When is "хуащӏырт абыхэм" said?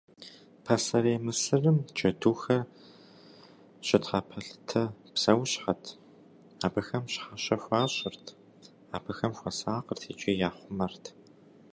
7.63-9.31